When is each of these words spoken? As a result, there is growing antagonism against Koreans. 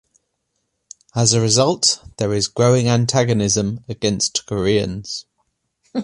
As 1.15 1.31
a 1.33 1.41
result, 1.41 2.03
there 2.17 2.33
is 2.33 2.47
growing 2.47 2.87
antagonism 2.89 3.83
against 3.87 4.47
Koreans. 4.47 5.27